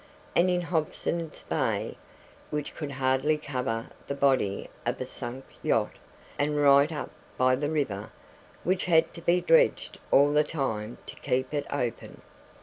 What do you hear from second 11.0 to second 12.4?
to keep it open!